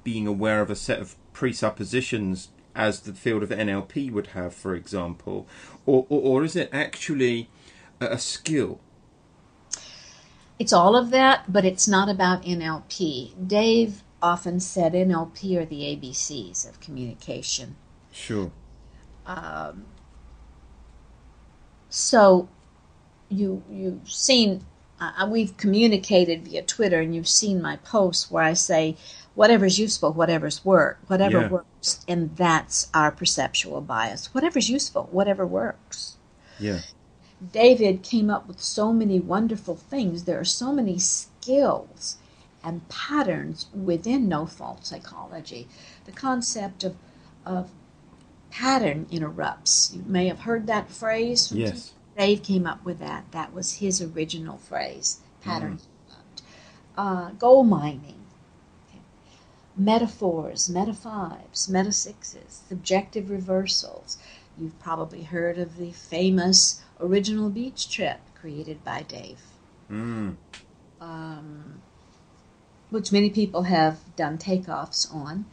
[0.03, 4.75] being aware of a set of presuppositions as the field of NLP would have, for
[4.75, 5.47] example,
[5.87, 7.49] or or, or is it actually
[8.01, 8.81] a, a skill?
[10.59, 13.47] It's all of that, but it's not about NLP.
[13.47, 17.77] Dave often said NLP are the ABCs of communication.
[18.13, 18.51] Sure.
[19.27, 19.85] Um,
[21.89, 22.49] so
[23.29, 24.65] you you've seen
[25.01, 28.97] uh, we've communicated via Twitter, and you've seen my posts where I say
[29.35, 31.49] whatever's useful, whatever's work, whatever Yeah.
[31.49, 34.33] works, and that's our perceptual bias.
[34.33, 36.17] Whatever's useful, whatever works.
[36.59, 36.81] Yeah.
[37.53, 40.25] David came up with so many wonderful things.
[40.25, 42.17] There are so many skills
[42.67, 45.69] and patterns within no fault psychology.
[46.05, 46.97] The concept of,
[47.47, 47.71] of
[48.51, 49.93] pattern interrupts.
[49.95, 51.47] You may have heard that phrase.
[51.49, 51.93] From Yes.
[52.19, 53.31] Dave came up with that.
[53.31, 55.21] That was his original phrase.
[55.43, 56.43] Pattern interrupt.
[56.99, 58.25] Uh, goal mining.
[58.89, 59.01] Okay.
[59.77, 64.19] Metaphors, meta fives, meta sixes, subjective reversals.
[64.59, 69.41] You've probably heard of the famous original beach trip created by Dave,
[69.91, 70.35] Mm.
[71.01, 71.81] um,
[72.91, 75.45] which many people have done takeoffs on.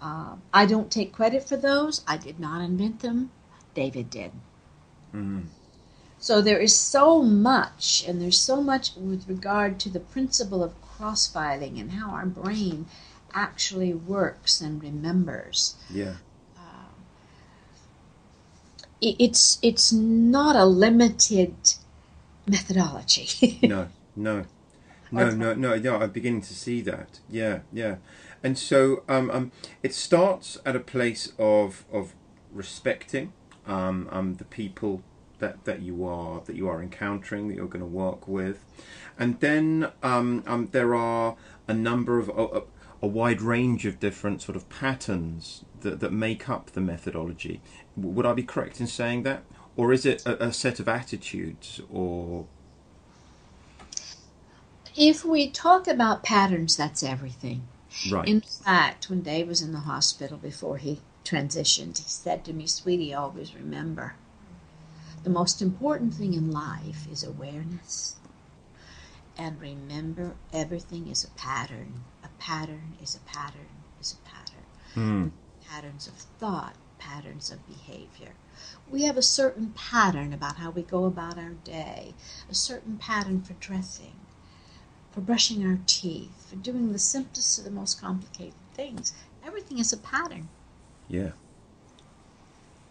[0.00, 2.02] Uh, I don't take credit for those.
[2.06, 3.30] I did not invent them.
[3.74, 4.32] David did.
[5.14, 5.44] Mm.
[6.18, 10.80] So there is so much, and there's so much with regard to the principle of
[10.82, 12.86] cross-filing and how our brain
[13.32, 15.76] actually works and remembers.
[15.90, 16.16] Yeah.
[19.02, 21.54] I- It's it's not a limited
[22.46, 23.58] methodology.
[23.68, 23.88] No.
[24.16, 24.44] No.
[25.10, 25.96] No, no, no, no.
[25.96, 27.20] I'm beginning to see that.
[27.28, 27.96] Yeah, yeah.
[28.42, 29.52] And so, um, um,
[29.82, 32.14] it starts at a place of of
[32.52, 33.32] respecting
[33.66, 35.02] um, um, the people
[35.38, 38.64] that, that you are that you are encountering that you're going to work with,
[39.18, 41.36] and then um, um, there are
[41.66, 42.62] a number of a,
[43.02, 47.60] a wide range of different sort of patterns that, that make up the methodology.
[47.96, 49.42] Would I be correct in saying that,
[49.76, 52.46] or is it a, a set of attitudes or
[54.96, 57.62] if we talk about patterns, that's everything.
[58.10, 58.28] right?
[58.28, 62.66] In fact, when Dave was in the hospital before he transitioned, he said to me,
[62.66, 64.14] Sweetie, always remember
[65.22, 68.16] the most important thing in life is awareness.
[69.36, 72.04] And remember, everything is a pattern.
[72.24, 73.68] A pattern is a pattern
[74.00, 74.64] is a pattern.
[74.94, 75.30] Mm.
[75.68, 78.32] Patterns of thought, patterns of behavior.
[78.90, 82.14] We have a certain pattern about how we go about our day,
[82.50, 84.16] a certain pattern for dressing,
[85.12, 89.12] for brushing our teeth, for doing the simplest to the most complicated things.
[89.44, 90.48] Everything is a pattern.
[91.08, 91.30] Yeah.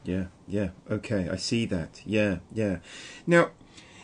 [0.04, 0.70] Yeah, yeah.
[0.90, 2.02] Okay, I see that.
[2.06, 2.78] Yeah, yeah.
[3.28, 3.52] Now,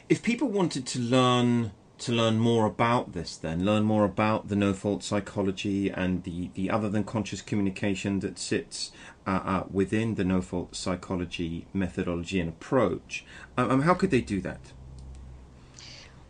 [0.09, 4.55] if people wanted to learn to learn more about this then learn more about the
[4.55, 8.91] no fault psychology and the the other than conscious communication that sits
[9.25, 13.23] uh, uh, within the no fault psychology methodology and approach
[13.57, 14.73] um, um, how could they do that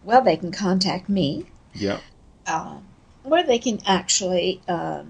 [0.05, 1.99] Well, they can contact me, yeah
[2.47, 2.77] uh,
[3.23, 5.03] or they can actually uh,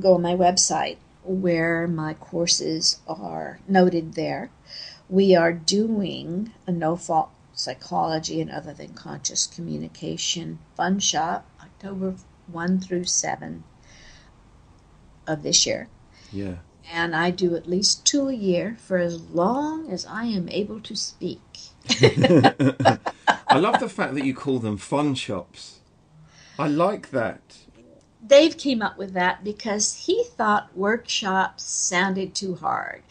[0.00, 4.50] go on my website where my courses are noted there.
[5.08, 12.14] We are doing a no fault psychology and other than conscious communication fun shop October
[12.46, 13.64] 1 through 7
[15.26, 15.88] of this year.
[16.32, 16.56] yeah
[16.90, 20.80] And I do at least two a year for as long as I am able
[20.80, 21.40] to speak.
[21.90, 25.77] I love the fact that you call them fun shops
[26.58, 27.58] I like that
[28.26, 33.02] Dave came up with that because he thought workshops sounded too hard.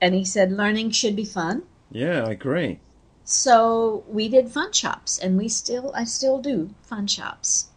[0.00, 1.62] And he said learning should be fun.
[1.90, 2.80] yeah I agree
[3.24, 7.68] So we did fun shops and we still I still do fun shops.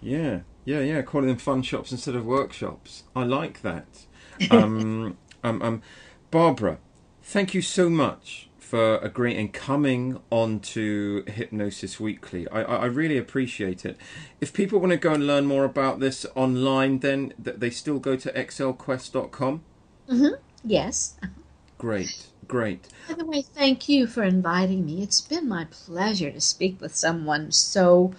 [0.00, 1.02] Yeah, yeah, yeah.
[1.02, 3.04] Calling them fun shops instead of workshops.
[3.14, 4.06] I like that.
[4.50, 5.82] Um, um, um,
[6.30, 6.78] Barbara,
[7.22, 12.48] thank you so much for agreeing and coming on to Hypnosis Weekly.
[12.48, 13.98] I, I, I really appreciate it.
[14.40, 17.98] If people want to go and learn more about this online, then th- they still
[17.98, 19.62] go to excelquest.com.
[20.08, 20.40] Mm-hmm.
[20.64, 21.16] Yes.
[21.76, 22.88] Great, great.
[23.08, 25.02] By the way, thank you for inviting me.
[25.02, 28.14] It's been my pleasure to speak with someone so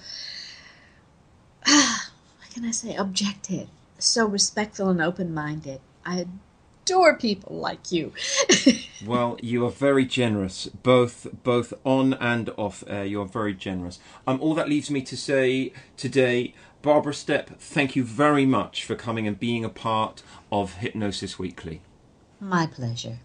[1.66, 5.82] what can I say, objective, so respectful and open minded.
[6.06, 6.28] I
[6.84, 8.14] adore people like you.
[9.06, 13.04] Well, you are very generous, both both on and off air.
[13.04, 14.00] You are very generous.
[14.26, 18.96] Um, all that leaves me to say today, Barbara Stepp, thank you very much for
[18.96, 20.24] coming and being a part
[20.54, 21.82] of Hypnosis Weekly.
[22.40, 23.20] my pleasure.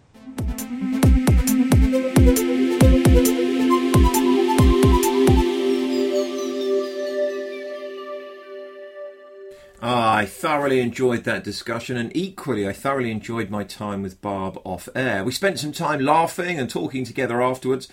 [9.80, 14.58] Ah, I thoroughly enjoyed that discussion, and equally, I thoroughly enjoyed my time with Barb
[14.64, 15.22] off air.
[15.22, 17.86] We spent some time laughing and talking together afterwards.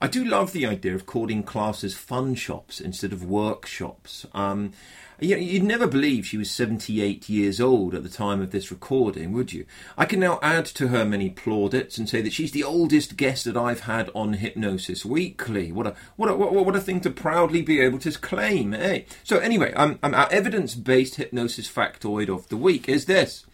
[0.00, 4.26] I do love the idea of calling classes fun shops instead of workshops.
[4.34, 4.72] Um,
[5.20, 9.52] you'd never believe she was 78 years old at the time of this recording, would
[9.52, 9.66] you?
[9.96, 13.44] I can now add to her many plaudits and say that she's the oldest guest
[13.44, 15.72] that I've had on Hypnosis Weekly.
[15.72, 19.02] What a what a what, a thing to proudly be able to claim, eh?
[19.24, 23.44] So anyway, um, um our evidence-based hypnosis factoid of the week is this.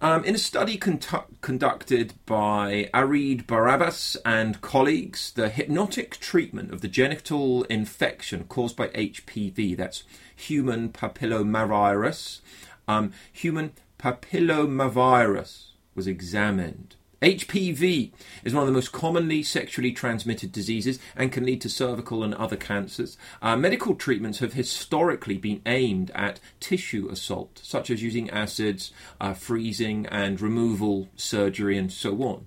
[0.00, 6.88] Um, in a study conducted by Arreed Barabasz and colleagues, the hypnotic treatment of the
[6.88, 12.40] genital infection caused by HPV, that's human papillomavirus,
[12.86, 16.96] um, human papillomavirus was examined.
[17.24, 18.12] HPV
[18.44, 22.34] is one of the most commonly sexually transmitted diseases and can lead to cervical and
[22.34, 23.16] other cancers.
[23.40, 29.32] Uh, medical treatments have historically been aimed at tissue assault, such as using acids, uh,
[29.32, 32.46] freezing, and removal surgery, and so on.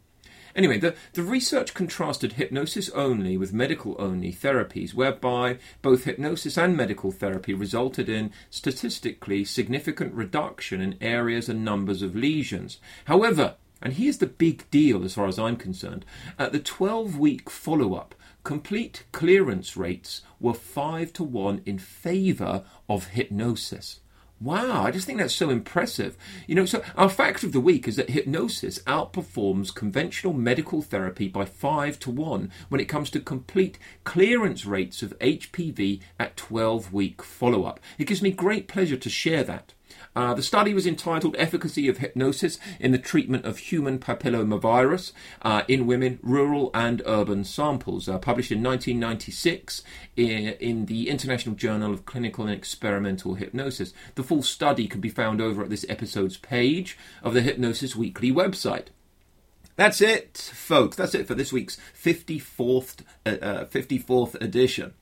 [0.56, 6.78] Anyway, the, the research contrasted hypnosis only with medical only therapies, whereby both hypnosis and
[6.78, 12.78] medical therapy resulted in statistically significant reduction in areas and numbers of lesions.
[13.06, 16.06] However, and here's the big deal as far as I'm concerned,
[16.38, 22.64] at the 12 week follow up, complete clearance rates were 5 to 1 in favour
[22.90, 24.00] of hypnosis.
[24.40, 26.16] Wow, I just think that's so impressive.
[26.46, 31.28] You know, so our fact of the week is that hypnosis outperforms conventional medical therapy
[31.28, 36.94] by 5 to 1 when it comes to complete clearance rates of HPV at 12
[36.94, 37.80] week follow up.
[37.98, 39.74] It gives me great pleasure to share that.
[40.18, 45.12] Uh, the study was entitled Efficacy of Hypnosis in the Treatment of Human Papillomavirus
[45.44, 49.84] uh, in Women, Rural and Urban Samples, uh, published in 1996
[50.16, 53.94] in, in, the International Journal of Clinical and Experimental Hypnosis.
[54.16, 58.32] The full study can be found over at this episode's page of the Hypnosis Weekly
[58.32, 58.88] website.
[59.76, 60.98] That's it, folks.
[60.98, 64.96] That's it for this week's 54th, 54th uh, uh, edition.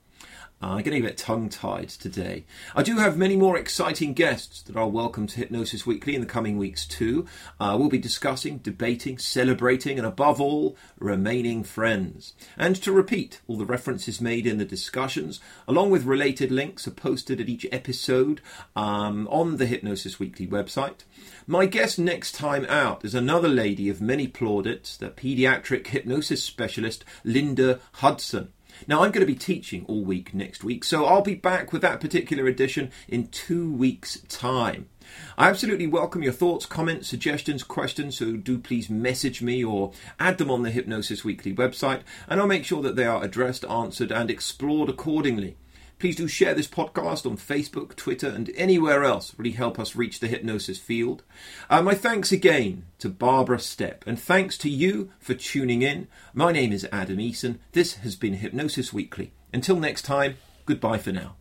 [0.65, 2.43] Uh, I'm getting a bit tongue tied today.
[2.75, 6.27] I do have many more exciting guests that I'll welcome to Hypnosis Weekly in the
[6.27, 7.27] coming weeks too.
[7.59, 12.33] Uh, we'll be discussing, debating, celebrating, and above all, remaining friends.
[12.57, 16.91] And to repeat, all the references made in the discussions, along with related links, are
[16.91, 18.41] posted at each episode
[18.75, 21.03] um, on the Hypnosis Weekly website.
[21.45, 27.05] My guest next time out is another lady of many plaudits, the paediatric hypnosis specialist
[27.23, 28.51] Linda Hudson.
[28.87, 31.81] Now, I'm going to be teaching all week next week, so I'll be back with
[31.81, 34.89] that particular edition in two weeks' time.
[35.37, 40.37] I absolutely welcome your thoughts, comments, suggestions, questions, so do please message me or add
[40.37, 44.11] them on the Hypnosis Weekly website, and I'll make sure that they are addressed, answered,
[44.11, 45.57] and explored accordingly.
[45.97, 49.33] Please do share this podcast on Facebook, Twitter, and anywhere else.
[49.37, 51.23] Really help us reach the hypnosis field.
[51.69, 56.07] Uh, my thanks again to Barbara Stepp, and thanks to you for tuning in.
[56.33, 57.59] My name is Adam Eason.
[57.71, 59.31] This has been Hypnosis Weekly.
[59.53, 61.35] Until next time, goodbye for now.